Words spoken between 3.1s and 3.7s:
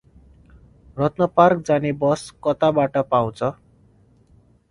पाउछ?